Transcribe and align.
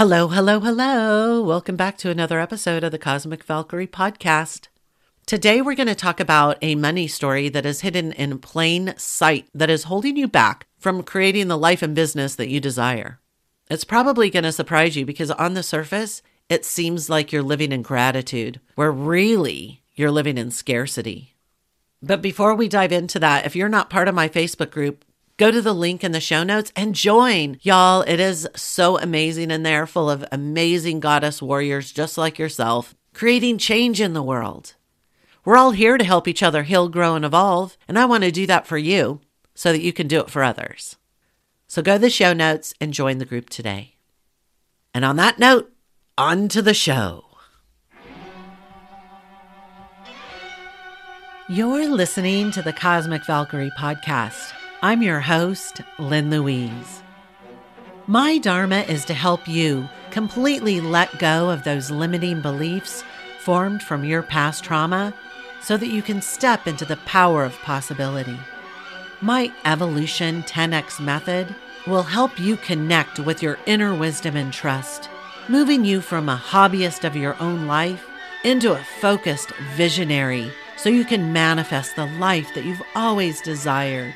Hello, 0.00 0.28
hello, 0.28 0.60
hello. 0.60 1.42
Welcome 1.42 1.76
back 1.76 1.98
to 1.98 2.08
another 2.08 2.40
episode 2.40 2.82
of 2.82 2.90
the 2.90 2.98
Cosmic 2.98 3.44
Valkyrie 3.44 3.86
podcast. 3.86 4.68
Today, 5.26 5.60
we're 5.60 5.74
going 5.74 5.88
to 5.88 5.94
talk 5.94 6.20
about 6.20 6.56
a 6.62 6.74
money 6.74 7.06
story 7.06 7.50
that 7.50 7.66
is 7.66 7.82
hidden 7.82 8.12
in 8.12 8.38
plain 8.38 8.94
sight 8.96 9.46
that 9.52 9.68
is 9.68 9.82
holding 9.82 10.16
you 10.16 10.26
back 10.26 10.66
from 10.78 11.02
creating 11.02 11.48
the 11.48 11.58
life 11.58 11.82
and 11.82 11.94
business 11.94 12.34
that 12.36 12.48
you 12.48 12.60
desire. 12.60 13.20
It's 13.68 13.84
probably 13.84 14.30
going 14.30 14.44
to 14.44 14.52
surprise 14.52 14.96
you 14.96 15.04
because 15.04 15.30
on 15.32 15.52
the 15.52 15.62
surface, 15.62 16.22
it 16.48 16.64
seems 16.64 17.10
like 17.10 17.30
you're 17.30 17.42
living 17.42 17.70
in 17.70 17.82
gratitude, 17.82 18.58
where 18.76 18.90
really 18.90 19.82
you're 19.96 20.10
living 20.10 20.38
in 20.38 20.50
scarcity. 20.50 21.36
But 22.00 22.22
before 22.22 22.54
we 22.54 22.68
dive 22.68 22.92
into 22.92 23.18
that, 23.18 23.44
if 23.44 23.54
you're 23.54 23.68
not 23.68 23.90
part 23.90 24.08
of 24.08 24.14
my 24.14 24.30
Facebook 24.30 24.70
group, 24.70 25.04
go 25.40 25.50
to 25.50 25.62
the 25.62 25.72
link 25.72 26.04
in 26.04 26.12
the 26.12 26.20
show 26.20 26.42
notes 26.42 26.70
and 26.76 26.94
join. 26.94 27.56
Y'all, 27.62 28.02
it 28.02 28.20
is 28.20 28.46
so 28.54 28.98
amazing 28.98 29.50
in 29.50 29.62
there, 29.62 29.86
full 29.86 30.10
of 30.10 30.22
amazing 30.30 31.00
goddess 31.00 31.40
warriors 31.40 31.92
just 31.92 32.18
like 32.18 32.38
yourself, 32.38 32.94
creating 33.14 33.56
change 33.56 34.02
in 34.02 34.12
the 34.12 34.22
world. 34.22 34.74
We're 35.42 35.56
all 35.56 35.70
here 35.70 35.96
to 35.96 36.04
help 36.04 36.28
each 36.28 36.42
other 36.42 36.64
heal, 36.64 36.90
grow, 36.90 37.14
and 37.14 37.24
evolve, 37.24 37.78
and 37.88 37.98
I 37.98 38.04
want 38.04 38.22
to 38.24 38.30
do 38.30 38.46
that 38.48 38.66
for 38.66 38.76
you 38.76 39.22
so 39.54 39.72
that 39.72 39.80
you 39.80 39.94
can 39.94 40.06
do 40.06 40.20
it 40.20 40.28
for 40.28 40.44
others. 40.44 40.96
So 41.68 41.80
go 41.80 41.94
to 41.94 41.98
the 41.98 42.10
show 42.10 42.34
notes 42.34 42.74
and 42.78 42.92
join 42.92 43.16
the 43.16 43.24
group 43.24 43.48
today. 43.48 43.94
And 44.92 45.06
on 45.06 45.16
that 45.16 45.38
note, 45.38 45.72
on 46.18 46.48
to 46.48 46.60
the 46.60 46.74
show. 46.74 47.24
You're 51.48 51.88
listening 51.88 52.50
to 52.50 52.60
the 52.60 52.74
Cosmic 52.74 53.24
Valkyrie 53.24 53.72
podcast. 53.78 54.52
I'm 54.82 55.02
your 55.02 55.20
host, 55.20 55.82
Lynn 55.98 56.30
Louise. 56.30 57.02
My 58.06 58.38
Dharma 58.38 58.78
is 58.78 59.04
to 59.04 59.14
help 59.14 59.46
you 59.46 59.86
completely 60.10 60.80
let 60.80 61.18
go 61.18 61.50
of 61.50 61.64
those 61.64 61.90
limiting 61.90 62.40
beliefs 62.40 63.04
formed 63.40 63.82
from 63.82 64.06
your 64.06 64.22
past 64.22 64.64
trauma 64.64 65.12
so 65.60 65.76
that 65.76 65.88
you 65.88 66.00
can 66.00 66.22
step 66.22 66.66
into 66.66 66.86
the 66.86 66.96
power 67.04 67.44
of 67.44 67.58
possibility. 67.58 68.38
My 69.20 69.52
Evolution 69.66 70.44
10X 70.44 70.98
method 70.98 71.54
will 71.86 72.04
help 72.04 72.40
you 72.40 72.56
connect 72.56 73.18
with 73.18 73.42
your 73.42 73.58
inner 73.66 73.94
wisdom 73.94 74.34
and 74.34 74.50
trust, 74.50 75.10
moving 75.46 75.84
you 75.84 76.00
from 76.00 76.30
a 76.30 76.42
hobbyist 76.42 77.04
of 77.04 77.14
your 77.14 77.36
own 77.38 77.66
life 77.66 78.06
into 78.44 78.72
a 78.72 78.86
focused 79.02 79.52
visionary 79.76 80.50
so 80.78 80.88
you 80.88 81.04
can 81.04 81.34
manifest 81.34 81.96
the 81.96 82.06
life 82.06 82.48
that 82.54 82.64
you've 82.64 82.80
always 82.94 83.42
desired. 83.42 84.14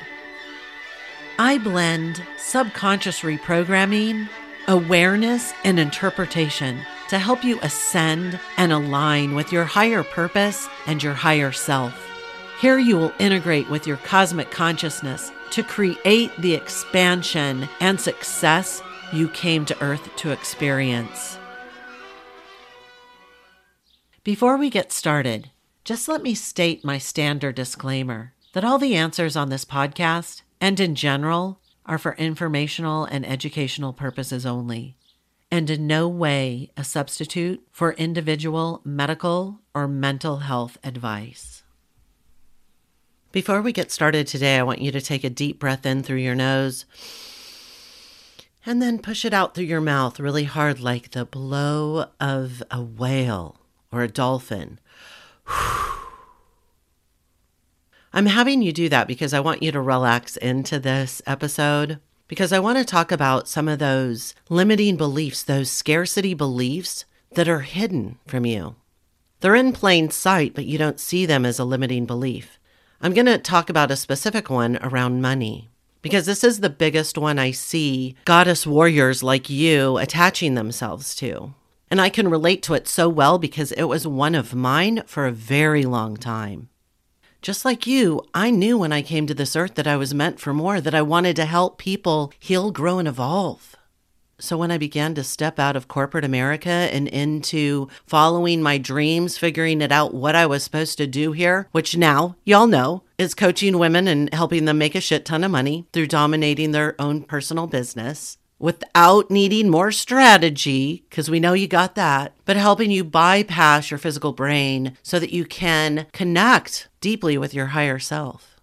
I 1.37 1.57
blend 1.57 2.23
subconscious 2.37 3.19
reprogramming, 3.19 4.29
awareness, 4.69 5.53
and 5.65 5.77
interpretation 5.77 6.79
to 7.09 7.19
help 7.19 7.43
you 7.43 7.59
ascend 7.61 8.39
and 8.55 8.71
align 8.71 9.35
with 9.35 9.51
your 9.51 9.65
higher 9.65 10.01
purpose 10.01 10.69
and 10.87 11.03
your 11.03 11.13
higher 11.13 11.51
self. 11.51 11.93
Here 12.61 12.79
you 12.79 12.95
will 12.95 13.11
integrate 13.19 13.69
with 13.69 13.85
your 13.85 13.97
cosmic 13.97 14.49
consciousness 14.49 15.29
to 15.51 15.61
create 15.61 16.31
the 16.37 16.53
expansion 16.53 17.67
and 17.81 17.99
success 17.99 18.81
you 19.11 19.27
came 19.27 19.65
to 19.65 19.81
Earth 19.83 20.15
to 20.15 20.31
experience. 20.31 21.37
Before 24.23 24.55
we 24.55 24.69
get 24.69 24.93
started, 24.93 25.51
just 25.83 26.07
let 26.07 26.23
me 26.23 26.33
state 26.33 26.85
my 26.85 26.97
standard 26.97 27.55
disclaimer 27.55 28.31
that 28.53 28.63
all 28.63 28.79
the 28.79 28.95
answers 28.95 29.35
on 29.35 29.49
this 29.49 29.65
podcast 29.65 30.41
and 30.59 30.79
in 30.79 30.95
general 30.95 31.59
are 31.85 31.97
for 31.97 32.15
informational 32.15 33.05
and 33.05 33.25
educational 33.25 33.93
purposes 33.93 34.45
only, 34.45 34.97
and 35.51 35.69
in 35.69 35.87
no 35.87 36.07
way 36.07 36.71
a 36.75 36.83
substitute 36.83 37.65
for 37.71 37.93
individual 37.93 38.81
medical 38.83 39.61
or 39.73 39.87
mental 39.87 40.37
health 40.37 40.77
advice. 40.83 41.63
Before 43.31 43.61
we 43.61 43.73
get 43.73 43.91
started 43.91 44.27
today, 44.27 44.57
I 44.57 44.63
want 44.63 44.81
you 44.81 44.91
to 44.91 45.01
take 45.01 45.23
a 45.23 45.29
deep 45.29 45.59
breath 45.59 45.85
in 45.85 46.03
through 46.03 46.19
your 46.19 46.35
nose 46.35 46.85
and 48.65 48.81
then 48.81 48.97
push 48.97 49.25
it 49.25 49.33
out 49.33 49.53
through 49.53 49.65
your 49.65 49.81
mouth 49.81 50.19
really 50.19 50.45
hard, 50.45 50.79
like 50.79 51.11
the 51.11 51.25
blow 51.25 52.07
of 52.19 52.63
a 52.71 52.81
whale 52.81 53.59
or 53.91 54.01
a 54.01 54.07
dolphin. 54.07 54.79
I'm 58.15 58.27
having 58.27 58.61
you 58.61 58.71
do 58.71 58.87
that 58.87 59.09
because 59.09 59.33
I 59.33 59.41
want 59.41 59.61
you 59.61 59.73
to 59.73 59.81
relax 59.81 60.37
into 60.37 60.79
this 60.79 61.21
episode 61.27 61.99
because 62.29 62.53
I 62.53 62.59
want 62.59 62.77
to 62.77 62.85
talk 62.85 63.11
about 63.11 63.49
some 63.49 63.67
of 63.67 63.79
those 63.79 64.33
limiting 64.47 64.95
beliefs, 64.95 65.43
those 65.43 65.69
scarcity 65.69 66.33
beliefs 66.33 67.03
that 67.33 67.49
are 67.49 67.59
hidden 67.59 68.17
from 68.25 68.45
you. 68.45 68.77
They're 69.41 69.53
in 69.53 69.73
plain 69.73 70.11
sight, 70.11 70.53
but 70.55 70.65
you 70.65 70.77
don't 70.77 70.97
see 70.97 71.25
them 71.25 71.45
as 71.45 71.59
a 71.59 71.65
limiting 71.65 72.05
belief. 72.05 72.57
I'm 73.01 73.13
going 73.13 73.25
to 73.25 73.37
talk 73.37 73.69
about 73.69 73.91
a 73.91 73.97
specific 73.97 74.49
one 74.49 74.77
around 74.77 75.21
money 75.21 75.69
because 76.01 76.25
this 76.25 76.41
is 76.41 76.61
the 76.61 76.69
biggest 76.69 77.17
one 77.17 77.37
I 77.37 77.51
see 77.51 78.15
goddess 78.23 78.65
warriors 78.65 79.23
like 79.23 79.49
you 79.49 79.97
attaching 79.97 80.55
themselves 80.55 81.15
to. 81.15 81.53
And 81.91 81.99
I 81.99 82.07
can 82.07 82.29
relate 82.29 82.63
to 82.63 82.75
it 82.75 82.87
so 82.87 83.09
well 83.09 83.37
because 83.37 83.73
it 83.73 83.83
was 83.83 84.07
one 84.07 84.35
of 84.35 84.55
mine 84.55 85.03
for 85.05 85.25
a 85.27 85.33
very 85.33 85.83
long 85.83 86.15
time. 86.15 86.69
Just 87.45 87.63
like 87.63 87.85
you, 87.85 88.23
I 88.33 88.49
knew 88.49 88.75
when 88.75 88.91
I 88.91 89.03
came 89.03 89.27
to 89.27 89.35
this 89.35 89.55
earth 89.55 89.75
that 89.75 89.85
I 89.85 89.97
was 89.97 90.15
meant 90.15 90.39
for 90.39 90.51
more, 90.51 90.81
that 90.81 90.95
I 90.95 91.03
wanted 91.03 91.35
to 91.35 91.45
help 91.45 91.77
people 91.77 92.33
heal, 92.39 92.71
grow, 92.71 92.97
and 92.97 93.07
evolve. 93.07 93.75
So 94.39 94.57
when 94.57 94.71
I 94.71 94.79
began 94.79 95.13
to 95.13 95.23
step 95.23 95.59
out 95.59 95.75
of 95.75 95.87
corporate 95.87 96.25
America 96.25 96.71
and 96.71 97.07
into 97.07 97.87
following 98.07 98.63
my 98.63 98.79
dreams, 98.79 99.37
figuring 99.37 99.81
it 99.81 99.91
out 99.91 100.11
what 100.11 100.33
I 100.33 100.47
was 100.47 100.63
supposed 100.63 100.97
to 100.97 101.05
do 101.05 101.33
here, 101.33 101.67
which 101.71 101.95
now 101.95 102.35
y'all 102.45 102.65
know 102.65 103.03
is 103.19 103.35
coaching 103.35 103.77
women 103.77 104.07
and 104.07 104.33
helping 104.33 104.65
them 104.65 104.79
make 104.79 104.95
a 104.95 104.99
shit 104.99 105.23
ton 105.23 105.43
of 105.43 105.51
money 105.51 105.85
through 105.93 106.07
dominating 106.07 106.71
their 106.71 106.99
own 106.99 107.21
personal 107.21 107.67
business 107.67 108.39
without 108.57 109.29
needing 109.29 109.69
more 109.69 109.91
strategy, 109.91 111.05
because 111.09 111.29
we 111.29 111.39
know 111.39 111.53
you 111.53 111.67
got 111.67 111.93
that, 111.93 112.33
but 112.45 112.55
helping 112.55 112.89
you 112.89 113.03
bypass 113.03 113.91
your 113.91 113.97
physical 113.97 114.33
brain 114.33 114.97
so 115.03 115.19
that 115.19 115.33
you 115.33 115.45
can 115.45 116.07
connect 116.13 116.87
deeply 117.05 117.37
with 117.37 117.53
your 117.53 117.67
higher 117.67 117.99
self. 117.99 118.59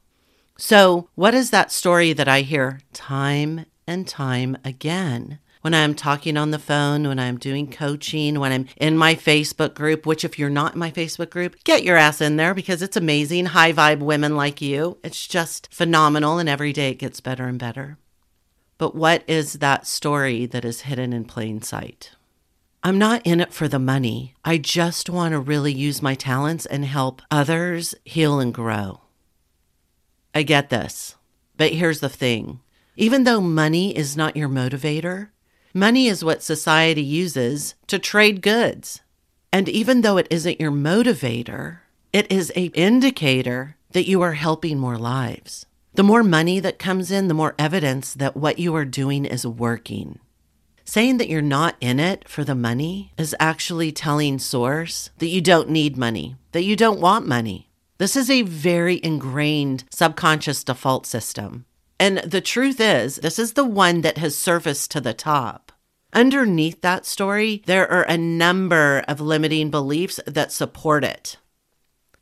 So, 0.59 1.09
what 1.15 1.33
is 1.33 1.51
that 1.51 1.71
story 1.71 2.13
that 2.13 2.27
I 2.27 2.41
hear 2.41 2.81
time 2.93 3.67
and 3.87 4.05
time 4.05 4.59
again? 4.65 5.39
When 5.61 5.75
I'm 5.75 5.95
talking 5.95 6.37
on 6.37 6.51
the 6.51 6.59
phone, 6.59 7.07
when 7.07 7.21
I'm 7.21 7.39
doing 7.39 7.71
coaching, 7.71 8.41
when 8.41 8.51
I'm 8.51 8.67
in 8.79 8.97
my 8.97 9.15
Facebook 9.15 9.75
group, 9.75 10.07
which, 10.07 10.25
if 10.25 10.41
you're 10.41 10.51
not 10.51 10.73
in 10.73 10.81
my 10.81 10.91
Facebook 10.91 11.31
group, 11.31 11.55
get 11.63 11.85
your 11.85 11.97
ass 11.97 12.21
in 12.21 12.35
there 12.35 12.53
because 12.53 12.83
it's 12.83 12.97
amazing. 12.97 13.47
High 13.47 13.73
vibe 13.73 14.01
women 14.01 14.35
like 14.35 14.61
you. 14.61 14.99
It's 15.05 15.29
just 15.29 15.73
phenomenal, 15.73 16.39
and 16.39 16.49
every 16.49 16.73
day 16.73 16.91
it 16.91 16.99
gets 16.99 17.21
better 17.21 17.45
and 17.45 17.61
better. 17.61 17.97
But 18.77 18.97
what 18.97 19.23
is 19.29 19.53
that 19.61 19.87
story 19.87 20.47
that 20.47 20.65
is 20.65 20.81
hidden 20.81 21.13
in 21.13 21.27
plain 21.27 21.63
sight? 21.63 22.11
I'm 22.85 22.99
not 22.99 23.23
in 23.25 23.41
it 23.41 23.53
for 23.53 23.69
the 23.69 23.79
money. 23.79 24.35
I 24.45 24.59
just 24.59 25.09
want 25.09 25.33
to 25.33 25.39
really 25.39 25.73
use 25.73 26.03
my 26.03 26.17
talents 26.17 26.67
and 26.67 26.85
help 26.85 27.23
others 27.31 27.95
heal 28.05 28.41
and 28.41 28.53
grow. 28.53 29.03
I 30.35 30.43
get 30.43 30.69
this. 30.69 31.15
But 31.57 31.73
here's 31.73 32.01
the 32.01 32.09
thing 32.09 32.59
even 32.97 33.23
though 33.23 33.41
money 33.41 33.97
is 33.97 34.17
not 34.17 34.37
your 34.37 34.49
motivator, 34.49 35.29
money 35.73 36.09
is 36.09 36.25
what 36.25 36.43
society 36.43 37.05
uses 37.05 37.77
to 37.87 38.01
trade 38.01 38.43
goods. 38.43 39.01
And 39.53 39.69
even 39.69 40.01
though 40.01 40.17
it 40.17 40.27
isn't 40.29 40.61
your 40.61 40.73
motivator, 40.73 41.79
it 42.13 42.31
is 42.33 42.51
a 42.57 42.65
indicator 42.67 43.77
that 43.93 44.09
you 44.09 44.23
are 44.23 44.33
helping 44.33 44.79
more 44.79 44.99
lives. 44.99 45.67
The 45.95 46.03
more 46.03 46.25
money 46.25 46.59
that 46.59 46.81
comes 46.81 47.13
in, 47.13 47.29
the 47.29 47.35
more 47.35 47.55
evidence 47.61 48.13
that 48.15 48.37
what 48.37 48.59
you 48.59 48.75
are 48.75 48.85
doing 48.85 49.25
is 49.25 49.47
working. 49.47 50.19
Saying 50.93 51.17
that 51.17 51.31
you're 51.31 51.41
not 51.41 51.77
in 51.81 51.99
it 51.99 52.29
for 52.29 52.45
the 52.45 52.55
money 52.55 53.15
is 53.17 53.35
actually 53.41 53.93
telling 53.93 54.39
Source 54.39 55.09
that 55.21 55.29
you 55.29 55.41
don't 55.41 55.71
need 55.71 55.97
money, 55.97 56.37
that 56.51 56.65
you 56.65 56.77
don't 56.77 57.01
want 57.01 57.27
money. 57.27 57.71
This 57.97 58.15
is 58.15 58.29
a 58.29 58.43
very 58.43 59.01
ingrained 59.03 59.85
subconscious 59.91 60.63
default 60.63 61.07
system. 61.07 61.65
And 61.99 62.19
the 62.19 62.43
truth 62.43 62.79
is, 62.79 63.17
this 63.17 63.39
is 63.39 63.55
the 63.55 63.65
one 63.65 64.03
that 64.03 64.19
has 64.19 64.37
surfaced 64.37 64.91
to 64.91 65.01
the 65.01 65.15
top. 65.15 65.73
Underneath 66.13 66.83
that 66.83 67.07
story, 67.07 67.63
there 67.65 67.91
are 67.91 68.03
a 68.03 68.19
number 68.19 69.03
of 69.09 69.19
limiting 69.19 69.71
beliefs 69.71 70.21
that 70.27 70.53
support 70.53 71.05
it. 71.05 71.39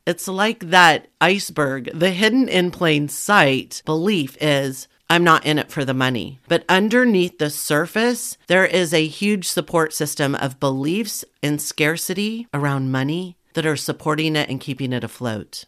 It's 0.07 0.29
like 0.29 0.69
that 0.69 1.09
iceberg. 1.19 1.89
The 1.93 2.11
hidden 2.11 2.47
in 2.47 2.71
plain 2.71 3.09
sight 3.09 3.81
belief 3.83 4.37
is 4.39 4.87
I'm 5.11 5.25
not 5.25 5.45
in 5.45 5.59
it 5.59 5.69
for 5.69 5.83
the 5.83 5.93
money. 5.93 6.39
But 6.47 6.63
underneath 6.69 7.37
the 7.37 7.49
surface, 7.49 8.37
there 8.47 8.65
is 8.65 8.93
a 8.93 9.05
huge 9.05 9.45
support 9.45 9.93
system 9.93 10.35
of 10.35 10.57
beliefs 10.57 11.25
and 11.43 11.61
scarcity 11.61 12.47
around 12.53 12.93
money 12.93 13.35
that 13.53 13.65
are 13.65 13.75
supporting 13.75 14.37
it 14.37 14.47
and 14.49 14.61
keeping 14.61 14.93
it 14.93 15.03
afloat. 15.03 15.65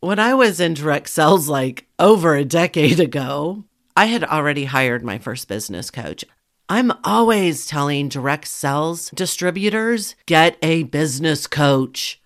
When 0.00 0.18
I 0.18 0.32
was 0.32 0.60
in 0.60 0.72
direct 0.72 1.10
sales 1.10 1.46
like 1.46 1.86
over 1.98 2.36
a 2.36 2.42
decade 2.42 2.98
ago, 3.00 3.64
I 3.94 4.06
had 4.06 4.24
already 4.24 4.64
hired 4.64 5.04
my 5.04 5.18
first 5.18 5.46
business 5.46 5.90
coach. 5.90 6.24
I'm 6.70 6.90
always 7.04 7.66
telling 7.66 8.08
direct 8.08 8.48
sales 8.48 9.10
distributors 9.10 10.14
get 10.24 10.56
a 10.62 10.84
business 10.84 11.46
coach. 11.46 12.19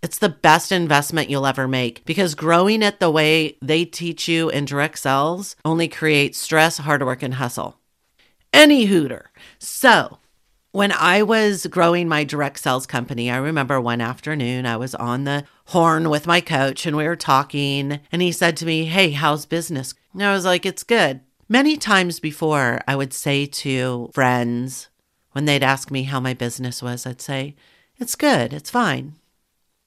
It's 0.00 0.18
the 0.18 0.28
best 0.28 0.70
investment 0.70 1.28
you'll 1.28 1.46
ever 1.46 1.66
make 1.66 2.04
because 2.04 2.36
growing 2.36 2.82
it 2.82 3.00
the 3.00 3.10
way 3.10 3.56
they 3.60 3.84
teach 3.84 4.28
you 4.28 4.48
in 4.48 4.64
direct 4.64 5.00
sales 5.00 5.56
only 5.64 5.88
creates 5.88 6.38
stress, 6.38 6.78
hard 6.78 7.04
work, 7.04 7.22
and 7.22 7.34
hustle. 7.34 7.78
Any 8.52 8.84
hooter. 8.84 9.30
So, 9.58 10.18
when 10.70 10.92
I 10.92 11.22
was 11.22 11.66
growing 11.66 12.08
my 12.08 12.22
direct 12.22 12.60
sales 12.60 12.86
company, 12.86 13.28
I 13.30 13.38
remember 13.38 13.80
one 13.80 14.00
afternoon 14.00 14.66
I 14.66 14.76
was 14.76 14.94
on 14.94 15.24
the 15.24 15.44
horn 15.66 16.10
with 16.10 16.26
my 16.26 16.40
coach 16.40 16.86
and 16.86 16.96
we 16.96 17.04
were 17.04 17.16
talking, 17.16 17.98
and 18.12 18.22
he 18.22 18.30
said 18.30 18.56
to 18.58 18.66
me, 18.66 18.84
Hey, 18.84 19.10
how's 19.10 19.46
business? 19.46 19.94
And 20.12 20.22
I 20.22 20.32
was 20.32 20.44
like, 20.44 20.64
It's 20.64 20.84
good. 20.84 21.20
Many 21.48 21.76
times 21.76 22.20
before, 22.20 22.80
I 22.86 22.94
would 22.94 23.12
say 23.12 23.46
to 23.46 24.10
friends, 24.14 24.88
when 25.32 25.46
they'd 25.46 25.62
ask 25.64 25.90
me 25.90 26.04
how 26.04 26.20
my 26.20 26.34
business 26.34 26.82
was, 26.82 27.04
I'd 27.04 27.20
say, 27.20 27.56
It's 27.96 28.14
good, 28.14 28.52
it's 28.52 28.70
fine. 28.70 29.16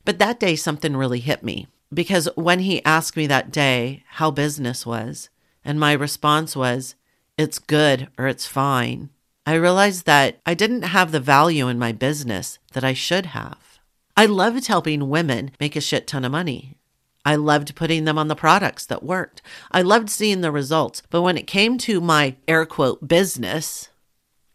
But 0.06 0.19
that 0.19 0.39
day, 0.39 0.56
something 0.56 0.95
really 0.95 1.19
hit 1.19 1.44
me 1.44 1.68
because 1.94 2.30
when 2.36 2.59
he 2.59 2.83
asked 2.86 3.18
me 3.18 3.27
that 3.27 3.51
day 3.51 4.03
how 4.12 4.31
business 4.31 4.86
was, 4.86 5.30
and 5.63 5.80
my 5.80 5.94
response 5.94 6.56
was, 6.56 6.95
It's 7.38 7.59
good 7.59 8.07
or 8.18 8.27
it's 8.27 8.45
fine, 8.45 9.09
I 9.45 9.56
realized 9.56 10.06
that 10.06 10.39
I 10.45 10.53
didn't 10.53 10.83
have 10.83 11.12
the 11.12 11.19
value 11.19 11.68
in 11.68 11.80
my 11.80 11.92
business 11.92 12.59
that 12.74 12.83
I 12.83 12.94
should 12.94 13.27
have. 13.27 13.80
I 14.15 14.25
loved 14.25 14.68
helping 14.68 15.09
women 15.09 15.51
make 15.59 15.75
a 15.75 15.81
shit 15.81 16.07
ton 16.07 16.24
of 16.24 16.31
money. 16.31 16.77
I 17.25 17.36
loved 17.36 17.75
putting 17.75 18.06
them 18.06 18.18
on 18.18 18.27
the 18.27 18.36
products 18.36 18.86
that 18.86 19.04
worked. 19.04 19.42
I 19.71 19.81
loved 19.81 20.09
seeing 20.09 20.42
the 20.42 20.51
results. 20.51 21.01
But 21.09 21.21
when 21.21 21.38
it 21.38 21.47
came 21.47 21.77
to 21.80 22.01
my 22.01 22.36
air 22.47 22.65
quote 22.65 23.07
business, 23.07 23.89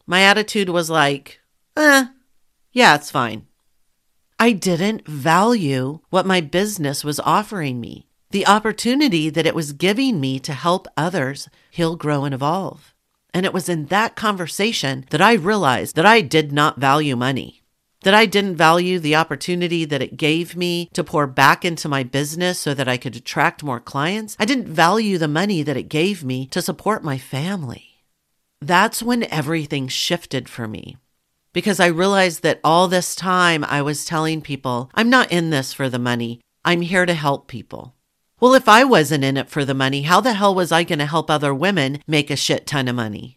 my 0.06 0.22
attitude 0.22 0.69
was 0.69 0.90
like, 0.90 1.40
eh, 1.76 2.06
yeah, 2.72 2.94
it's 2.94 3.10
fine. 3.10 3.46
I 4.38 4.52
didn't 4.52 5.06
value 5.08 6.00
what 6.10 6.26
my 6.26 6.40
business 6.40 7.02
was 7.02 7.20
offering 7.20 7.80
me, 7.80 8.06
the 8.30 8.46
opportunity 8.46 9.30
that 9.30 9.46
it 9.46 9.54
was 9.54 9.72
giving 9.72 10.20
me 10.20 10.38
to 10.40 10.52
help 10.52 10.86
others 10.96 11.48
heal, 11.70 11.96
grow, 11.96 12.24
and 12.24 12.34
evolve. 12.34 12.94
And 13.32 13.46
it 13.46 13.54
was 13.54 13.68
in 13.68 13.86
that 13.86 14.14
conversation 14.14 15.06
that 15.10 15.22
I 15.22 15.34
realized 15.34 15.96
that 15.96 16.06
I 16.06 16.20
did 16.20 16.52
not 16.52 16.78
value 16.78 17.16
money 17.16 17.62
that 18.06 18.14
I 18.14 18.24
didn't 18.24 18.54
value 18.54 19.00
the 19.00 19.16
opportunity 19.16 19.84
that 19.84 20.00
it 20.00 20.16
gave 20.16 20.54
me 20.54 20.88
to 20.92 21.02
pour 21.02 21.26
back 21.26 21.64
into 21.64 21.88
my 21.88 22.04
business 22.04 22.56
so 22.56 22.72
that 22.72 22.86
I 22.86 22.98
could 22.98 23.16
attract 23.16 23.64
more 23.64 23.80
clients. 23.80 24.36
I 24.38 24.44
didn't 24.44 24.68
value 24.68 25.18
the 25.18 25.26
money 25.26 25.64
that 25.64 25.76
it 25.76 25.88
gave 25.88 26.22
me 26.22 26.46
to 26.52 26.62
support 26.62 27.02
my 27.02 27.18
family. 27.18 28.04
That's 28.60 29.02
when 29.02 29.24
everything 29.24 29.88
shifted 29.88 30.48
for 30.48 30.68
me 30.68 30.98
because 31.56 31.80
I 31.80 31.86
realized 31.86 32.42
that 32.42 32.60
all 32.62 32.86
this 32.86 33.16
time 33.16 33.64
I 33.64 33.80
was 33.80 34.04
telling 34.04 34.42
people, 34.42 34.90
I'm 34.92 35.08
not 35.08 35.32
in 35.32 35.48
this 35.48 35.72
for 35.72 35.88
the 35.88 35.98
money. 35.98 36.42
I'm 36.66 36.82
here 36.82 37.06
to 37.06 37.14
help 37.14 37.48
people. 37.48 37.94
Well, 38.40 38.52
if 38.52 38.68
I 38.68 38.84
wasn't 38.84 39.24
in 39.24 39.38
it 39.38 39.48
for 39.48 39.64
the 39.64 39.72
money, 39.72 40.02
how 40.02 40.20
the 40.20 40.34
hell 40.34 40.54
was 40.54 40.70
I 40.70 40.84
going 40.84 40.98
to 40.98 41.06
help 41.06 41.30
other 41.30 41.54
women 41.54 42.02
make 42.06 42.30
a 42.30 42.36
shit 42.36 42.66
ton 42.66 42.88
of 42.88 42.96
money? 42.96 43.36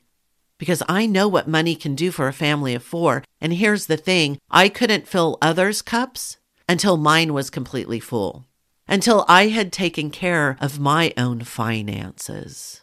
because 0.57 0.83
I 0.89 1.05
know 1.05 1.27
what 1.29 1.47
money 1.47 1.73
can 1.73 1.95
do 1.95 2.11
for 2.11 2.27
a 2.27 2.33
family 2.33 2.75
of 2.75 2.83
four. 2.83 3.23
And 3.39 3.53
here's 3.53 3.85
the 3.85 3.95
thing 3.95 4.37
I 4.51 4.67
couldn't 4.67 5.07
fill 5.07 5.37
others' 5.41 5.81
cups 5.81 6.35
until 6.67 6.97
mine 6.97 7.33
was 7.33 7.49
completely 7.49 8.01
full, 8.01 8.45
until 8.85 9.23
I 9.29 9.47
had 9.47 9.71
taken 9.71 10.11
care 10.11 10.57
of 10.59 10.77
my 10.77 11.13
own 11.15 11.45
finances. 11.45 12.81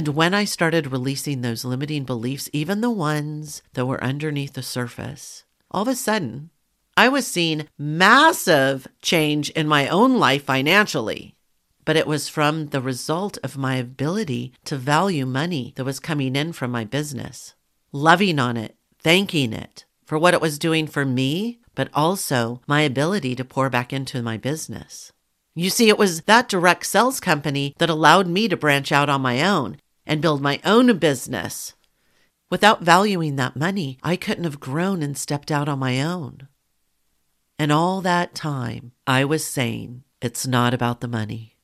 And 0.00 0.16
when 0.16 0.32
I 0.32 0.46
started 0.46 0.90
releasing 0.90 1.42
those 1.42 1.62
limiting 1.62 2.04
beliefs, 2.04 2.48
even 2.54 2.80
the 2.80 2.88
ones 2.88 3.60
that 3.74 3.84
were 3.84 4.02
underneath 4.02 4.54
the 4.54 4.62
surface, 4.62 5.44
all 5.70 5.82
of 5.82 5.88
a 5.88 5.94
sudden, 5.94 6.48
I 6.96 7.10
was 7.10 7.26
seeing 7.26 7.68
massive 7.76 8.88
change 9.02 9.50
in 9.50 9.68
my 9.68 9.88
own 9.88 10.18
life 10.18 10.44
financially 10.44 11.34
but 11.84 11.98
it 11.98 12.06
was 12.06 12.30
from 12.30 12.68
the 12.68 12.80
result 12.80 13.36
of 13.42 13.58
my 13.58 13.74
ability 13.74 14.54
to 14.64 14.76
value 14.76 15.26
money 15.26 15.74
that 15.76 15.84
was 15.84 16.00
coming 16.00 16.34
in 16.34 16.52
from 16.52 16.70
my 16.70 16.84
business, 16.84 17.54
loving 17.92 18.38
on 18.38 18.56
it, 18.56 18.76
thanking 19.00 19.52
it 19.52 19.84
for 20.06 20.18
what 20.18 20.32
it 20.32 20.40
was 20.40 20.58
doing 20.58 20.86
for 20.86 21.04
me, 21.04 21.58
but 21.74 21.90
also 21.92 22.62
my 22.66 22.80
ability 22.80 23.34
to 23.34 23.44
pour 23.44 23.68
back 23.68 23.92
into 23.92 24.22
my 24.22 24.38
business. 24.38 25.12
You 25.54 25.68
see, 25.68 25.88
it 25.88 25.98
was 25.98 26.22
that 26.22 26.48
direct 26.48 26.86
sales 26.86 27.20
company 27.20 27.74
that 27.78 27.90
allowed 27.90 28.26
me 28.28 28.48
to 28.48 28.56
branch 28.56 28.92
out 28.92 29.10
on 29.10 29.20
my 29.20 29.42
own 29.42 29.76
and 30.06 30.22
build 30.22 30.40
my 30.40 30.60
own 30.64 30.96
business. 30.98 31.74
Without 32.50 32.82
valuing 32.82 33.36
that 33.36 33.56
money, 33.56 33.98
I 34.02 34.16
couldn't 34.16 34.44
have 34.44 34.60
grown 34.60 35.02
and 35.02 35.16
stepped 35.16 35.50
out 35.50 35.68
on 35.68 35.78
my 35.78 36.02
own. 36.02 36.48
And 37.58 37.70
all 37.70 38.00
that 38.00 38.34
time, 38.34 38.92
I 39.06 39.24
was 39.24 39.44
saying, 39.44 40.02
it's 40.20 40.46
not 40.46 40.74
about 40.74 41.00
the 41.00 41.08
money. 41.08 41.56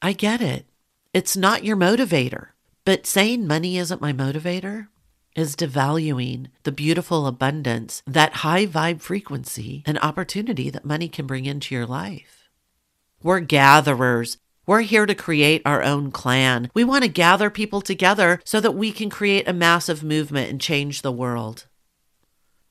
I 0.00 0.12
get 0.12 0.40
it. 0.40 0.66
It's 1.14 1.36
not 1.36 1.64
your 1.64 1.76
motivator. 1.76 2.48
But 2.84 3.06
saying 3.06 3.46
money 3.46 3.78
isn't 3.78 4.00
my 4.00 4.12
motivator 4.12 4.88
is 5.36 5.56
devaluing 5.56 6.48
the 6.64 6.72
beautiful 6.72 7.26
abundance, 7.26 8.02
that 8.06 8.34
high 8.34 8.66
vibe 8.66 9.00
frequency 9.00 9.82
and 9.86 9.98
opportunity 10.00 10.68
that 10.70 10.84
money 10.84 11.08
can 11.08 11.26
bring 11.26 11.46
into 11.46 11.74
your 11.74 11.86
life. 11.86 12.48
We're 13.22 13.40
gatherers. 13.40 14.38
We're 14.72 14.80
here 14.80 15.04
to 15.04 15.14
create 15.14 15.60
our 15.66 15.82
own 15.82 16.10
clan. 16.12 16.70
We 16.72 16.82
want 16.82 17.04
to 17.04 17.10
gather 17.10 17.50
people 17.50 17.82
together 17.82 18.40
so 18.42 18.58
that 18.58 18.70
we 18.70 18.90
can 18.90 19.10
create 19.10 19.46
a 19.46 19.52
massive 19.52 20.02
movement 20.02 20.48
and 20.48 20.58
change 20.58 21.02
the 21.02 21.12
world. 21.12 21.66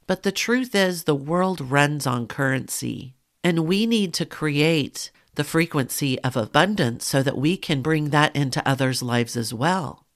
But 0.07 0.24
the 0.24 0.31
truth 0.31 0.74
is, 0.74 1.03
the 1.03 1.13
world 1.13 1.62
runs 1.62 2.07
on 2.07 2.25
currency, 2.25 3.13
and 3.44 3.68
we 3.68 3.86
need 3.86 4.15
to 4.15 4.25
create 4.25 5.12
the 5.36 5.44
frequency 5.44 6.19
of 6.24 6.36
abundance 6.36 7.06
so 7.06 7.21
that 7.21 7.38
we 7.38 7.56
can 7.56 7.83
bring 7.83 8.09
that 8.09 8.36
into 8.36 8.68
others' 8.68 9.04
lives 9.04 9.38
as 9.38 9.54
well. 9.54 10.07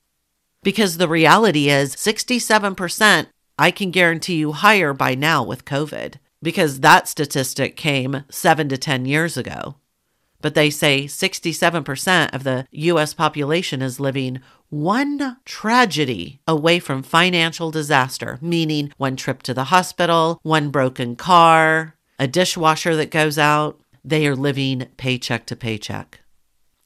Because 0.64 0.98
the 0.98 1.08
reality 1.08 1.70
is 1.70 1.96
67%, 1.96 3.28
I 3.60 3.70
can 3.70 3.92
guarantee 3.92 4.38
you 4.38 4.54
higher 4.54 4.92
by 4.92 5.14
now 5.14 5.44
with 5.44 5.66
COVID, 5.66 6.16
because 6.42 6.80
that 6.80 7.08
statistic 7.08 7.76
came 7.76 8.24
seven 8.32 8.70
to 8.70 8.78
10 8.80 9.06
years 9.06 9.38
ago. 9.38 9.76
But 10.46 10.54
they 10.54 10.70
say 10.70 11.06
67% 11.06 12.32
of 12.32 12.44
the 12.44 12.68
US 12.70 13.16
population 13.16 13.82
is 13.82 14.00
living 14.00 14.42
one 14.70 15.38
tragedy 15.44 16.40
away 16.48 16.78
from 16.78 17.02
financial 17.02 17.72
disaster, 17.72 18.38
meaning 18.44 18.94
one 18.98 19.16
trip 19.16 19.42
to 19.42 19.56
the 19.56 19.64
hospital, 19.64 20.40
one 20.44 20.70
broken 20.70 21.16
car, 21.16 21.96
a 22.20 22.28
dishwasher 22.28 22.96
that 22.96 23.10
goes 23.10 23.40
out, 23.40 23.82
they 24.04 24.28
are 24.28 24.36
living 24.36 24.86
paycheck 24.98 25.48
to 25.48 25.56
paycheck. 25.56 26.20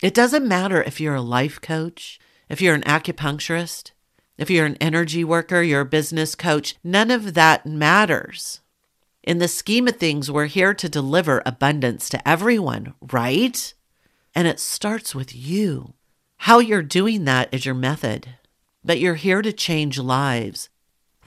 It 0.02 0.14
doesn't 0.14 0.48
matter 0.48 0.82
if 0.82 1.02
you're 1.02 1.16
a 1.16 1.22
life 1.22 1.60
coach, 1.60 2.18
if 2.48 2.62
you're 2.62 2.76
an 2.76 2.84
acupuncturist, 2.84 3.92
if 4.38 4.50
you're 4.50 4.68
an 4.68 4.78
energy 4.80 5.26
worker, 5.26 5.62
you're 5.62 5.82
a 5.82 5.86
business 5.86 6.34
coach, 6.34 6.78
none 6.82 7.12
of 7.12 7.34
that 7.34 7.66
matters. 7.66 8.62
In 9.30 9.38
the 9.38 9.48
scheme 9.48 9.88
of 9.88 9.98
things, 9.98 10.32
we're 10.32 10.48
here 10.48 10.74
to 10.74 10.90
deliver 10.90 11.44
abundance 11.46 12.10
to 12.10 12.28
everyone, 12.28 12.96
right? 13.00 13.76
And 14.34 14.48
it 14.48 14.60
starts 14.60 15.14
with 15.14 15.36
you. 15.36 15.94
How 16.38 16.58
you're 16.58 16.82
doing 16.82 17.26
that 17.26 17.48
is 17.54 17.64
your 17.64 17.76
method. 17.76 18.30
But 18.84 18.98
you're 19.00 19.14
here 19.14 19.44
to 19.44 19.54
change 19.54 20.00
lives, 20.00 20.70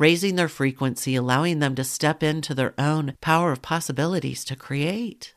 raising 0.00 0.34
their 0.34 0.48
frequency, 0.48 1.14
allowing 1.14 1.60
them 1.60 1.76
to 1.76 1.84
step 1.84 2.24
into 2.24 2.56
their 2.56 2.74
own 2.76 3.16
power 3.20 3.52
of 3.52 3.62
possibilities 3.62 4.44
to 4.46 4.56
create. 4.56 5.36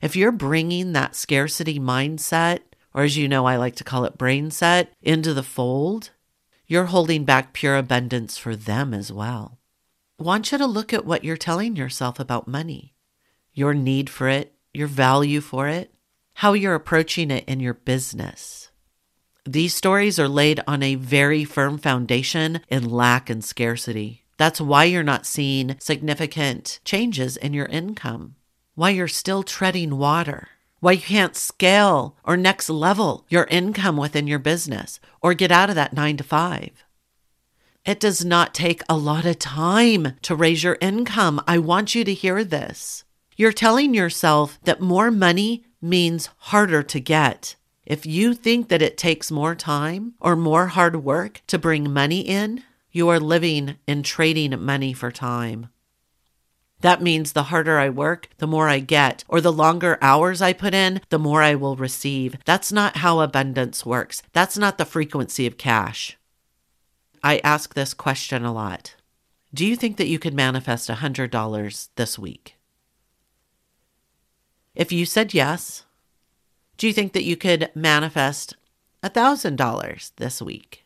If 0.00 0.16
you're 0.16 0.32
bringing 0.32 0.94
that 0.94 1.14
scarcity 1.14 1.78
mindset, 1.78 2.60
or 2.94 3.02
as 3.02 3.18
you 3.18 3.28
know, 3.28 3.44
I 3.44 3.56
like 3.56 3.76
to 3.76 3.84
call 3.84 4.06
it 4.06 4.16
brain 4.16 4.50
set, 4.50 4.90
into 5.02 5.34
the 5.34 5.42
fold, 5.42 6.12
you're 6.66 6.86
holding 6.86 7.26
back 7.26 7.52
pure 7.52 7.76
abundance 7.76 8.38
for 8.38 8.56
them 8.56 8.94
as 8.94 9.12
well. 9.12 9.58
Want 10.18 10.52
you 10.52 10.58
to 10.58 10.66
look 10.66 10.92
at 10.92 11.04
what 11.04 11.24
you're 11.24 11.36
telling 11.36 11.74
yourself 11.74 12.20
about 12.20 12.46
money, 12.46 12.94
your 13.52 13.74
need 13.74 14.08
for 14.08 14.28
it, 14.28 14.54
your 14.72 14.86
value 14.86 15.40
for 15.40 15.66
it, 15.66 15.92
how 16.34 16.52
you're 16.52 16.76
approaching 16.76 17.32
it 17.32 17.44
in 17.46 17.58
your 17.58 17.74
business. 17.74 18.70
These 19.44 19.74
stories 19.74 20.18
are 20.20 20.28
laid 20.28 20.60
on 20.68 20.82
a 20.82 20.94
very 20.94 21.44
firm 21.44 21.78
foundation 21.78 22.60
in 22.68 22.88
lack 22.88 23.28
and 23.28 23.44
scarcity. 23.44 24.24
That's 24.36 24.60
why 24.60 24.84
you're 24.84 25.02
not 25.02 25.26
seeing 25.26 25.76
significant 25.80 26.78
changes 26.84 27.36
in 27.36 27.52
your 27.52 27.66
income 27.66 28.36
why 28.76 28.90
you're 28.90 29.08
still 29.08 29.42
treading 29.42 29.98
water, 29.98 30.48
why 30.80 30.92
you 30.92 31.00
can't 31.00 31.36
scale 31.36 32.16
or 32.24 32.36
next 32.36 32.68
level 32.68 33.24
your 33.28 33.44
income 33.44 33.96
within 33.96 34.26
your 34.26 34.38
business 34.38 35.00
or 35.22 35.34
get 35.34 35.52
out 35.52 35.68
of 35.68 35.76
that 35.76 35.92
nine 35.92 36.16
to 36.16 36.24
five. 36.24 36.84
It 37.84 38.00
does 38.00 38.24
not 38.24 38.54
take 38.54 38.82
a 38.88 38.96
lot 38.96 39.26
of 39.26 39.38
time 39.38 40.14
to 40.22 40.34
raise 40.34 40.64
your 40.64 40.78
income. 40.80 41.42
I 41.46 41.58
want 41.58 41.94
you 41.94 42.02
to 42.04 42.14
hear 42.14 42.42
this. 42.42 43.04
You're 43.36 43.52
telling 43.52 43.92
yourself 43.92 44.58
that 44.64 44.80
more 44.80 45.10
money 45.10 45.64
means 45.82 46.30
harder 46.38 46.82
to 46.82 46.98
get. 46.98 47.56
If 47.84 48.06
you 48.06 48.32
think 48.32 48.70
that 48.70 48.80
it 48.80 48.96
takes 48.96 49.30
more 49.30 49.54
time 49.54 50.14
or 50.18 50.34
more 50.34 50.68
hard 50.68 51.04
work 51.04 51.42
to 51.48 51.58
bring 51.58 51.92
money 51.92 52.20
in, 52.20 52.62
you 52.90 53.10
are 53.10 53.20
living 53.20 53.76
in 53.86 54.02
trading 54.02 54.58
money 54.64 54.94
for 54.94 55.10
time. 55.10 55.68
That 56.80 57.02
means 57.02 57.32
the 57.32 57.44
harder 57.44 57.78
I 57.78 57.90
work, 57.90 58.30
the 58.38 58.46
more 58.46 58.68
I 58.68 58.78
get, 58.78 59.24
or 59.28 59.42
the 59.42 59.52
longer 59.52 59.98
hours 60.00 60.40
I 60.40 60.54
put 60.54 60.72
in, 60.72 61.02
the 61.10 61.18
more 61.18 61.42
I 61.42 61.54
will 61.54 61.76
receive. 61.76 62.36
That's 62.46 62.72
not 62.72 62.98
how 62.98 63.20
abundance 63.20 63.84
works. 63.84 64.22
That's 64.32 64.56
not 64.56 64.78
the 64.78 64.86
frequency 64.86 65.46
of 65.46 65.58
cash. 65.58 66.16
I 67.24 67.40
ask 67.42 67.72
this 67.72 67.94
question 67.94 68.44
a 68.44 68.52
lot 68.52 68.96
Do 69.54 69.64
you 69.64 69.76
think 69.76 69.96
that 69.96 70.08
you 70.08 70.18
could 70.18 70.34
manifest 70.34 70.90
$100 70.90 71.88
this 71.96 72.18
week? 72.18 72.56
If 74.74 74.92
you 74.92 75.06
said 75.06 75.32
yes, 75.32 75.84
do 76.76 76.86
you 76.86 76.92
think 76.92 77.14
that 77.14 77.24
you 77.24 77.36
could 77.36 77.70
manifest 77.74 78.56
$1,000 79.02 80.12
this 80.16 80.42
week? 80.42 80.84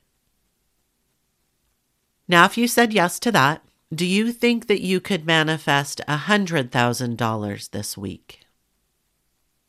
Now, 2.28 2.44
if 2.44 2.56
you 2.56 2.68
said 2.68 2.92
yes 2.92 3.18
to 3.20 3.32
that, 3.32 3.62
do 3.92 4.06
you 4.06 4.30
think 4.30 4.68
that 4.68 4.82
you 4.82 5.00
could 5.00 5.26
manifest 5.26 6.00
$100,000 6.06 7.70
this 7.70 7.98
week? 7.98 8.40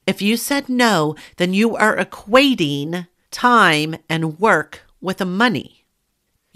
If 0.05 0.21
you 0.21 0.38
said 0.38 0.69
no, 0.69 1.15
then 1.38 1.55
you 1.55 1.75
are 1.75 1.97
equating 1.97 3.07
time 3.31 3.95
and 4.07 4.38
work 4.39 4.81
with 5.01 5.25
money. 5.25 5.78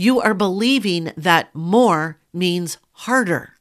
You 0.04 0.20
are 0.20 0.34
believing 0.34 1.14
that 1.16 1.56
more 1.56 2.20
means 2.34 2.78
harder. 2.92 3.54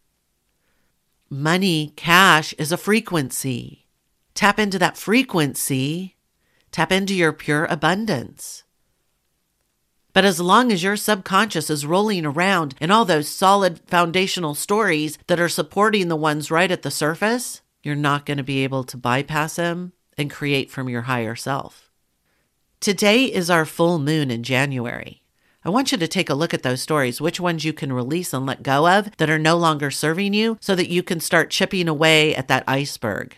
Money, 1.30 1.92
cash 1.94 2.52
is 2.54 2.72
a 2.72 2.76
frequency. 2.76 3.86
Tap 4.34 4.58
into 4.58 4.76
that 4.80 4.96
frequency, 4.96 6.16
tap 6.72 6.90
into 6.90 7.14
your 7.14 7.32
pure 7.32 7.66
abundance. 7.66 8.64
But 10.12 10.24
as 10.24 10.40
long 10.40 10.72
as 10.72 10.82
your 10.82 10.96
subconscious 10.96 11.70
is 11.70 11.86
rolling 11.86 12.26
around 12.26 12.74
in 12.80 12.90
all 12.90 13.04
those 13.04 13.28
solid 13.28 13.78
foundational 13.86 14.56
stories 14.56 15.18
that 15.28 15.38
are 15.38 15.48
supporting 15.48 16.08
the 16.08 16.16
ones 16.16 16.50
right 16.50 16.72
at 16.72 16.82
the 16.82 16.90
surface, 16.90 17.60
you're 17.84 17.94
not 17.94 18.26
going 18.26 18.38
to 18.38 18.42
be 18.42 18.64
able 18.64 18.82
to 18.82 18.96
bypass 18.96 19.54
them 19.54 19.92
and 20.18 20.28
create 20.28 20.72
from 20.72 20.88
your 20.88 21.02
higher 21.02 21.36
self. 21.36 21.88
Today 22.80 23.26
is 23.26 23.48
our 23.48 23.64
full 23.64 24.00
moon 24.00 24.28
in 24.32 24.42
January. 24.42 25.21
I 25.64 25.70
want 25.70 25.92
you 25.92 25.98
to 25.98 26.08
take 26.08 26.28
a 26.28 26.34
look 26.34 26.52
at 26.52 26.64
those 26.64 26.82
stories, 26.82 27.20
which 27.20 27.38
ones 27.38 27.64
you 27.64 27.72
can 27.72 27.92
release 27.92 28.32
and 28.32 28.44
let 28.44 28.64
go 28.64 28.88
of 28.88 29.16
that 29.18 29.30
are 29.30 29.38
no 29.38 29.56
longer 29.56 29.92
serving 29.92 30.34
you, 30.34 30.58
so 30.60 30.74
that 30.74 30.90
you 30.90 31.04
can 31.04 31.20
start 31.20 31.50
chipping 31.50 31.86
away 31.86 32.34
at 32.34 32.48
that 32.48 32.64
iceberg. 32.66 33.36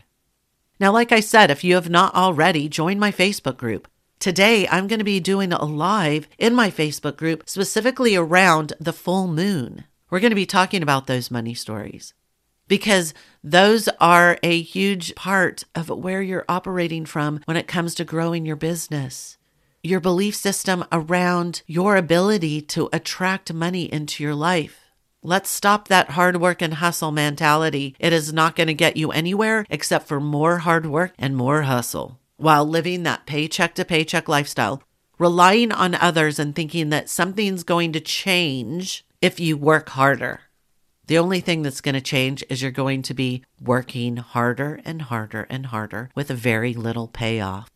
Now, 0.81 0.91
like 0.91 1.13
I 1.13 1.21
said, 1.21 1.51
if 1.51 1.63
you 1.63 1.75
have 1.75 1.91
not 1.91 2.15
already, 2.15 2.69
join 2.69 2.99
my 2.99 3.13
Facebook 3.13 3.59
group. 3.59 3.89
Today, 4.19 4.67
I'm 4.69 4.87
going 4.87 5.01
to 5.01 5.05
be 5.05 5.21
doing 5.21 5.53
a 5.53 5.65
live 5.65 6.27
in 6.39 6.55
my 6.55 6.71
Facebook 6.71 7.17
group 7.17 7.43
specifically 7.47 8.17
around 8.17 8.73
the 8.81 8.95
full 8.95 9.27
moon. 9.27 9.85
We're 10.09 10.21
going 10.21 10.31
to 10.31 10.37
be 10.37 10.47
talking 10.47 10.83
about 10.83 11.07
those 11.07 11.31
money 11.31 11.53
stories 11.53 12.15
because 12.69 13.13
those 13.43 13.89
are 14.01 14.39
a 14.43 14.63
huge 14.63 15.15
part 15.15 15.65
of 15.75 15.91
where 15.91 16.23
you're 16.23 16.47
operating 16.49 17.05
from 17.05 17.41
when 17.45 17.59
it 17.59 17.69
comes 17.69 17.95
to 17.97 18.05
growing 18.05 18.47
your 18.47 18.57
business. 18.57 19.37
Your 19.87 20.01
belief 20.01 20.35
system 20.35 20.83
around 20.91 21.61
your 21.67 21.97
ability 21.97 22.63
to 22.73 22.89
attract 22.91 23.53
money 23.53 23.93
into 23.93 24.23
your 24.23 24.35
life. 24.35 24.81
Let's 25.23 25.51
stop 25.51 25.89
that 25.89 26.13
hard 26.13 26.41
work 26.41 26.63
and 26.63 26.73
hustle 26.73 27.13
mentality. 27.13 27.95
It 27.99 28.11
is 28.15 28.33
not 28.33 28.57
going 28.57 28.69
to 28.69 28.73
get 28.73 28.97
you 28.97 29.13
anywhere 29.13 29.67
except 29.69 30.09
for 30.09 30.21
more 30.21 30.61
hard 30.61 30.87
work 30.87 31.13
and 31.19 31.37
more 31.37 31.63
hustle 31.65 32.19
while 32.39 32.65
living 32.65 33.03
that 33.03 33.27
paycheck 33.27 33.75
to 33.75 33.85
paycheck 33.85 34.27
lifestyle, 34.27 34.83
relying 35.19 35.71
on 35.71 35.95
others 35.97 36.39
and 36.39 36.57
thinking 36.57 36.89
that 36.89 37.11
something's 37.11 37.63
going 37.63 37.93
to 37.93 38.01
change 38.01 39.05
if 39.21 39.39
you 39.39 39.55
work 39.55 39.91
harder. 39.91 40.41
The 41.09 41.19
only 41.19 41.41
thing 41.41 41.61
that's 41.61 41.83
going 41.83 41.95
to 41.95 42.01
change 42.01 42.43
is 42.49 42.63
you're 42.63 42.71
going 42.71 43.03
to 43.03 43.13
be 43.13 43.45
working 43.61 44.17
harder 44.17 44.81
and 44.87 45.03
harder 45.03 45.47
and 45.51 45.67
harder 45.67 46.09
with 46.15 46.31
very 46.31 46.73
little 46.73 47.07
payoff. 47.07 47.74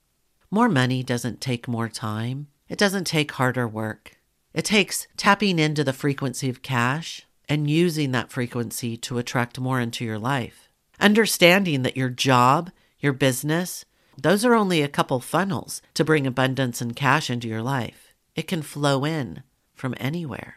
More 0.50 0.68
money 0.68 1.02
doesn't 1.02 1.40
take 1.40 1.68
more 1.68 1.88
time. 1.88 2.48
It 2.68 2.78
doesn't 2.78 3.06
take 3.06 3.32
harder 3.32 3.68
work. 3.68 4.18
It 4.54 4.64
takes 4.64 5.06
tapping 5.16 5.58
into 5.58 5.84
the 5.84 5.92
frequency 5.92 6.48
of 6.48 6.62
cash 6.62 7.26
and 7.48 7.70
using 7.70 8.12
that 8.12 8.30
frequency 8.30 8.96
to 8.96 9.18
attract 9.18 9.60
more 9.60 9.80
into 9.80 10.04
your 10.04 10.18
life. 10.18 10.68
Understanding 11.00 11.82
that 11.82 11.96
your 11.96 12.08
job, 12.08 12.70
your 12.98 13.12
business, 13.12 13.84
those 14.20 14.44
are 14.44 14.54
only 14.54 14.82
a 14.82 14.88
couple 14.88 15.20
funnels 15.20 15.82
to 15.94 16.04
bring 16.04 16.26
abundance 16.26 16.80
and 16.80 16.96
cash 16.96 17.30
into 17.30 17.46
your 17.46 17.62
life. 17.62 18.14
It 18.34 18.48
can 18.48 18.62
flow 18.62 19.04
in 19.04 19.42
from 19.74 19.94
anywhere. 19.98 20.56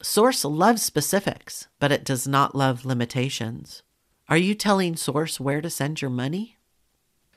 Source 0.00 0.44
loves 0.44 0.82
specifics, 0.82 1.66
but 1.80 1.90
it 1.90 2.04
does 2.04 2.28
not 2.28 2.54
love 2.54 2.84
limitations. 2.84 3.82
Are 4.28 4.36
you 4.36 4.54
telling 4.54 4.94
Source 4.94 5.40
where 5.40 5.60
to 5.60 5.70
send 5.70 6.00
your 6.00 6.10
money? 6.10 6.57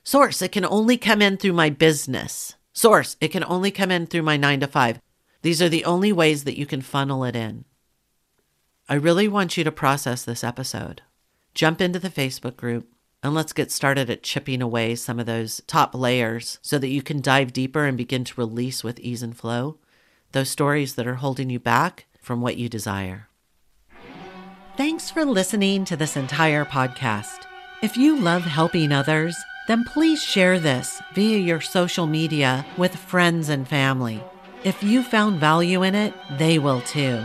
Source, 0.03 0.41
it 0.41 0.51
can 0.51 0.65
only 0.65 0.97
come 0.97 1.21
in 1.21 1.37
through 1.37 1.53
my 1.53 1.69
business. 1.69 2.55
Source, 2.73 3.17
it 3.21 3.29
can 3.29 3.43
only 3.43 3.71
come 3.71 3.91
in 3.91 4.07
through 4.07 4.23
my 4.23 4.37
nine 4.37 4.59
to 4.61 4.67
five. 4.67 4.99
These 5.41 5.61
are 5.61 5.69
the 5.69 5.85
only 5.85 6.11
ways 6.11 6.43
that 6.43 6.57
you 6.57 6.65
can 6.65 6.81
funnel 6.81 7.23
it 7.23 7.35
in. 7.35 7.65
I 8.89 8.95
really 8.95 9.27
want 9.27 9.57
you 9.57 9.63
to 9.63 9.71
process 9.71 10.23
this 10.23 10.43
episode. 10.43 11.01
Jump 11.53 11.81
into 11.81 11.99
the 11.99 12.09
Facebook 12.09 12.55
group, 12.55 12.91
and 13.21 13.33
let's 13.33 13.53
get 13.53 13.71
started 13.71 14.09
at 14.09 14.23
chipping 14.23 14.61
away 14.61 14.95
some 14.95 15.19
of 15.19 15.25
those 15.25 15.61
top 15.67 15.93
layers 15.93 16.59
so 16.61 16.77
that 16.79 16.89
you 16.89 17.01
can 17.01 17.21
dive 17.21 17.53
deeper 17.53 17.85
and 17.85 17.97
begin 17.97 18.23
to 18.23 18.39
release 18.39 18.83
with 18.83 18.99
ease 18.99 19.21
and 19.21 19.37
flow 19.37 19.77
those 20.31 20.49
stories 20.49 20.95
that 20.95 21.07
are 21.07 21.15
holding 21.15 21.49
you 21.49 21.59
back 21.59 22.05
from 22.21 22.41
what 22.41 22.57
you 22.57 22.69
desire. 22.69 23.27
Thanks 24.77 25.11
for 25.11 25.25
listening 25.25 25.85
to 25.85 25.97
this 25.97 26.15
entire 26.15 26.65
podcast. 26.65 27.45
If 27.83 27.97
you 27.97 28.17
love 28.17 28.43
helping 28.43 28.91
others, 28.91 29.35
then 29.71 29.85
please 29.85 30.21
share 30.21 30.59
this 30.59 31.01
via 31.13 31.37
your 31.37 31.61
social 31.61 32.05
media 32.05 32.65
with 32.75 32.93
friends 32.93 33.47
and 33.47 33.65
family. 33.65 34.21
If 34.65 34.83
you 34.83 35.01
found 35.01 35.39
value 35.39 35.83
in 35.83 35.95
it, 35.95 36.13
they 36.37 36.59
will 36.59 36.81
too. 36.81 37.23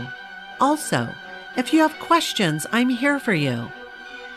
Also, 0.61 1.09
if 1.57 1.73
you 1.73 1.81
have 1.81 1.99
questions, 1.99 2.65
I'm 2.71 2.87
here 2.87 3.19
for 3.19 3.33
you. 3.33 3.69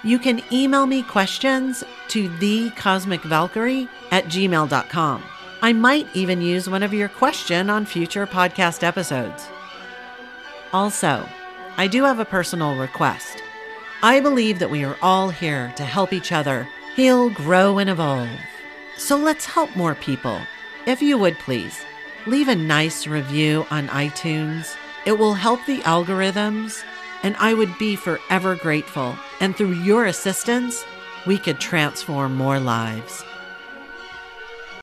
You 0.02 0.18
can 0.18 0.42
email 0.50 0.86
me 0.86 1.04
questions 1.04 1.84
to 2.08 2.28
thecosmicvalkyrie 2.28 3.88
at 4.10 4.24
gmail.com. 4.24 5.22
I 5.62 5.72
might 5.72 6.08
even 6.12 6.42
use 6.42 6.68
one 6.68 6.82
of 6.82 6.92
your 6.92 7.08
question 7.08 7.70
on 7.70 7.86
future 7.86 8.26
podcast 8.26 8.82
episodes. 8.82 9.46
Also, 10.72 11.24
I 11.76 11.86
do 11.86 12.02
have 12.02 12.18
a 12.18 12.24
personal 12.24 12.74
request. 12.74 13.40
I 14.02 14.18
believe 14.18 14.58
that 14.58 14.70
we 14.70 14.82
are 14.82 14.96
all 15.00 15.28
here 15.28 15.72
to 15.76 15.84
help 15.84 16.12
each 16.12 16.32
other 16.32 16.66
heal, 17.00 17.30
grow, 17.30 17.78
and 17.78 17.88
evolve. 17.88 18.28
So 18.98 19.16
let's 19.16 19.46
help 19.46 19.74
more 19.74 19.94
people. 19.94 20.38
If 20.86 21.00
you 21.00 21.16
would 21.16 21.38
please, 21.38 21.82
leave 22.26 22.48
a 22.48 22.54
nice 22.54 23.06
review 23.06 23.66
on 23.70 23.88
iTunes. 23.88 24.76
It 25.06 25.18
will 25.18 25.32
help 25.32 25.64
the 25.64 25.78
algorithms 25.78 26.84
and 27.22 27.34
I 27.38 27.54
would 27.54 27.78
be 27.78 27.96
forever 27.96 28.54
grateful. 28.54 29.16
And 29.40 29.56
through 29.56 29.80
your 29.80 30.04
assistance, 30.04 30.84
we 31.26 31.38
could 31.38 31.58
transform 31.58 32.34
more 32.34 32.60
lives. 32.60 33.24